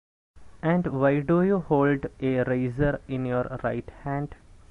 [0.63, 4.33] And why do you hold a razor in your right hand?